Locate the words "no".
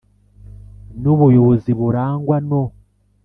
2.47-2.63